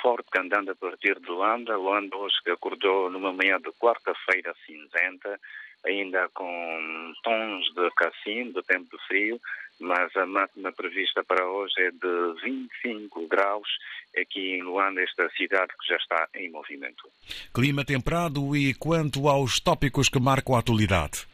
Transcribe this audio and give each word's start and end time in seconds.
forte 0.00 0.28
andando 0.38 0.70
a 0.70 0.74
partir 0.74 1.18
de 1.20 1.28
Luanda. 1.28 1.76
Luanda 1.76 2.16
hoje 2.16 2.36
acordou 2.50 3.10
numa 3.10 3.32
manhã 3.32 3.58
de 3.58 3.70
quarta-feira 3.72 4.54
cinzenta, 4.66 5.38
ainda 5.84 6.28
com 6.32 7.12
tons 7.22 7.64
de 7.74 7.90
cassim, 7.96 8.52
de 8.52 8.62
tempo 8.62 8.96
de 8.96 9.06
frio, 9.06 9.40
mas 9.80 10.14
a 10.16 10.26
máxima 10.26 10.72
prevista 10.72 11.22
para 11.24 11.46
hoje 11.46 11.74
é 11.78 11.90
de 11.90 12.42
25 12.42 13.26
graus 13.28 13.68
aqui 14.16 14.54
em 14.54 14.62
Luanda, 14.62 15.02
esta 15.02 15.28
cidade 15.30 15.72
que 15.78 15.86
já 15.86 15.96
está 15.96 16.28
em 16.34 16.50
movimento. 16.50 17.08
Clima 17.52 17.84
temperado 17.84 18.56
e 18.56 18.74
quanto 18.74 19.28
aos 19.28 19.60
tópicos 19.60 20.08
que 20.08 20.20
marcam 20.20 20.54
a 20.54 20.60
atualidade? 20.60 21.33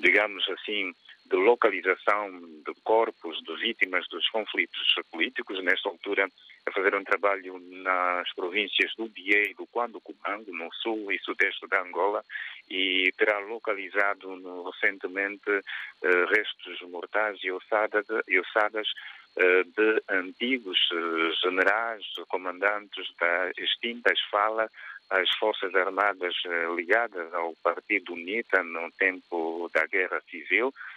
digamos 0.00 0.48
assim, 0.50 0.94
de 1.26 1.36
localização 1.36 2.40
de 2.66 2.74
corpos 2.82 3.23
de 3.42 3.56
vítimas 3.56 4.06
dos 4.08 4.28
conflitos 4.28 4.94
políticos, 5.10 5.62
nesta 5.62 5.88
altura 5.88 6.28
a 6.66 6.72
fazer 6.72 6.94
um 6.94 7.04
trabalho 7.04 7.58
nas 7.82 8.32
províncias 8.34 8.94
do 8.96 9.06
Bié 9.08 9.52
do 9.54 9.66
Quando 9.66 10.00
Cubango, 10.00 10.52
no 10.52 10.72
sul 10.72 11.12
e 11.12 11.18
sudeste 11.18 11.66
da 11.68 11.82
Angola, 11.82 12.24
e 12.70 13.12
terá 13.18 13.38
localizado 13.40 14.36
no, 14.36 14.70
recentemente 14.70 15.50
uh, 15.50 16.24
restos 16.30 16.80
mortais 16.88 17.38
e 17.42 17.48
e 17.48 18.40
ossadas 18.40 18.88
uh, 19.36 19.64
de 19.64 20.02
antigos 20.08 20.78
uh, 20.92 21.32
generais, 21.42 22.04
comandantes 22.28 23.06
das 23.20 23.56
extintas 23.58 24.18
FALA, 24.30 24.70
as 25.10 25.28
Forças 25.38 25.74
Armadas 25.74 26.34
ligadas 26.74 27.32
ao 27.34 27.54
Partido 27.62 28.14
UNITA 28.14 28.62
no 28.62 28.90
tempo 28.92 29.70
da 29.72 29.86
Guerra 29.86 30.20
Civil, 30.30 30.68
eh, 30.68 30.93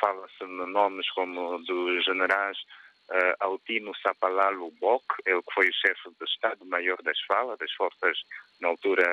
Fala-se 0.00 0.44
de 0.44 0.66
nomes 0.66 1.10
como 1.10 1.58
dos 1.58 2.04
generais 2.04 2.56
uh, 3.10 3.34
Altino 3.40 3.92
Sapalá 4.02 4.50
Lubok, 4.50 5.04
ele 5.26 5.42
que 5.42 5.54
foi 5.54 5.68
o 5.68 5.74
chefe 5.74 6.10
do 6.18 6.24
Estado-Maior 6.24 7.02
das 7.02 7.20
FALA, 7.22 7.56
das 7.56 7.72
forças 7.72 8.18
na 8.60 8.68
altura 8.68 9.06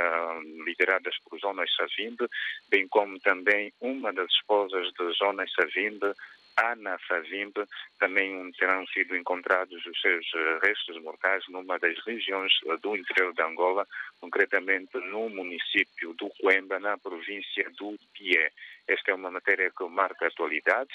lideradas 0.65 1.15
por 1.23 1.39
Jonas 1.39 1.69
Savimbe, 1.75 2.27
bem 2.69 2.87
como 2.87 3.19
também 3.19 3.73
uma 3.81 4.11
das 4.13 4.31
esposas 4.31 4.91
de 4.93 5.13
Jonas 5.13 5.51
Savimbe, 5.53 6.13
Ana 6.57 6.97
Savimbe, 7.07 7.65
também 7.99 8.51
terão 8.53 8.85
sido 8.87 9.15
encontrados 9.15 9.85
os 9.85 10.01
seus 10.01 10.25
eh, 10.33 10.59
restos 10.61 11.01
mortais 11.01 11.43
numa 11.49 11.77
das 11.77 11.97
regiões 12.05 12.51
eh, 12.65 12.77
do 12.81 12.95
interior 12.95 13.33
de 13.33 13.41
Angola, 13.41 13.85
concretamente 14.21 14.97
no 14.97 15.29
município 15.29 16.13
do 16.13 16.29
Coemba, 16.41 16.79
na 16.79 16.97
província 16.97 17.69
do 17.77 17.97
Pié. 18.13 18.51
Esta 18.87 19.11
é 19.11 19.15
uma 19.15 19.31
matéria 19.31 19.71
que 19.77 19.83
marca 19.85 20.25
a 20.25 20.27
atualidade. 20.29 20.91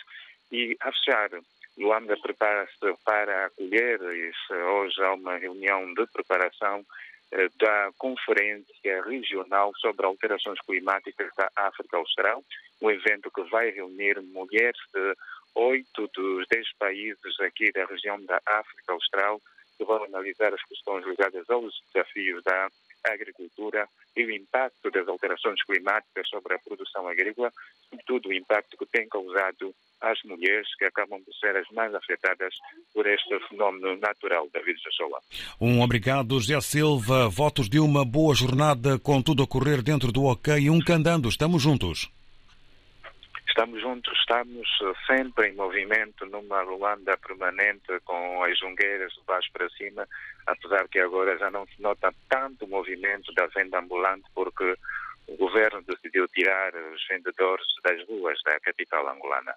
E, 0.51 0.77
a 0.81 0.91
fechar, 0.93 1.31
Luanda 1.77 2.17
prepara-se 2.17 2.95
para 3.05 3.47
acolher, 3.47 4.01
hoje 4.01 5.03
há 5.03 5.15
uma 5.15 5.37
reunião 5.37 5.93
de 5.95 6.07
preparação 6.07 6.85
eh, 7.33 7.49
da 7.61 7.93
Conferência 7.97 9.03
Regional 9.05 9.73
sobre 9.77 10.05
Alterações 10.05 10.61
Climáticas 10.63 11.31
da 11.37 11.49
África 11.55 11.97
Austral, 11.97 12.43
um 12.83 12.91
evento 12.91 13.31
que 13.31 13.43
vai 13.45 13.71
reunir 13.71 14.21
mulheres 14.21 14.81
de 14.93 15.15
oito 15.55 16.09
dos 16.15 16.47
dez 16.49 16.67
países 16.79 17.41
aqui 17.41 17.73
da 17.73 17.85
região 17.85 18.21
da 18.25 18.41
África 18.47 18.93
Austral 18.93 19.41
que 19.77 19.85
vão 19.85 20.05
analisar 20.05 20.53
as 20.53 20.63
questões 20.65 21.07
ligadas 21.07 21.49
aos 21.49 21.73
desafios 21.93 22.43
da 22.45 22.69
agricultura 23.05 23.89
e 24.15 24.25
o 24.25 24.31
impacto 24.31 24.91
das 24.91 25.09
alterações 25.09 25.63
climáticas 25.65 26.29
sobre 26.29 26.55
a 26.55 26.59
produção 26.59 27.09
agrícola, 27.09 27.51
sobretudo 27.89 28.29
o 28.29 28.33
impacto 28.33 28.77
que 28.77 28.85
tem 28.87 29.09
causado 29.09 29.75
às 30.01 30.23
mulheres 30.25 30.69
que 30.77 30.85
acabam 30.85 31.23
por 31.23 31.35
ser 31.35 31.57
as 31.57 31.69
mais 31.71 31.95
afetadas 31.95 32.55
por 32.93 33.07
este 33.07 33.39
fenómeno 33.49 33.97
natural 33.97 34.49
da 34.53 34.61
vida 34.61 34.79
Joshua. 34.85 35.21
Um 35.59 35.81
obrigado, 35.81 36.39
José 36.41 36.61
Silva. 36.61 37.29
Votos 37.29 37.69
de 37.69 37.79
uma 37.79 38.05
boa 38.05 38.35
jornada 38.35 38.99
com 38.99 39.23
tudo 39.23 39.43
a 39.43 39.47
correr 39.47 39.83
dentro 39.83 40.13
do 40.13 40.25
OK 40.25 40.69
um 40.69 40.81
candando. 40.81 41.29
Estamos 41.29 41.63
juntos. 41.63 42.11
Estamos 43.61 43.83
juntos, 43.83 44.19
estamos 44.19 44.67
sempre 45.07 45.49
em 45.49 45.55
movimento 45.55 46.25
numa 46.25 46.63
Luanda 46.63 47.15
permanente 47.19 48.01
com 48.07 48.43
as 48.43 48.59
jungueiras 48.59 49.13
de 49.13 49.21
baixo 49.27 49.51
para 49.53 49.69
cima, 49.69 50.09
apesar 50.47 50.89
que 50.89 50.99
agora 50.99 51.37
já 51.37 51.51
não 51.51 51.67
se 51.67 51.83
nota 51.83 52.11
tanto 52.31 52.67
movimento 52.67 53.31
da 53.35 53.47
venda 53.49 53.79
ambulante 53.79 54.25
porque 54.35 54.75
o 55.27 55.37
governo 55.37 55.83
decidiu 55.83 56.27
tirar 56.29 56.75
os 56.75 57.07
vendedores 57.07 57.67
das 57.85 58.03
ruas 58.09 58.43
da 58.45 58.59
capital 58.61 59.07
angolana. 59.07 59.49